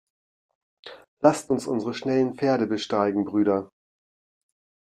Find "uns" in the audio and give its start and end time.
1.51-1.67